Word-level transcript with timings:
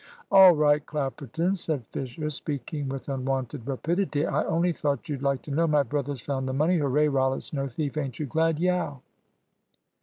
"All 0.31 0.53
right, 0.53 0.83
Clapperton," 0.83 1.55
said 1.55 1.85
Fisher, 1.91 2.31
speaking 2.31 2.89
with 2.89 3.07
unwonted 3.07 3.67
rapidity. 3.67 4.25
"I 4.25 4.43
only 4.45 4.73
thought 4.73 5.07
you'd 5.07 5.21
like 5.21 5.43
to 5.43 5.51
know 5.51 5.67
my 5.67 5.83
brother's 5.83 6.21
found 6.21 6.47
the 6.49 6.53
money. 6.53 6.79
Hurray! 6.79 7.07
Rollitt's 7.07 7.53
no 7.53 7.67
thief; 7.67 7.95
ain't 7.97 8.17
you 8.17 8.25
glad? 8.25 8.57
Yeow!" 8.57 9.01